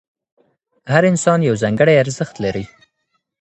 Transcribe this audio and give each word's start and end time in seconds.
هر 0.93 1.03
انسان 1.11 1.39
یو 1.47 1.55
ځانګړی 1.63 1.95
ارزښت 2.03 2.35
لري. 2.43 2.63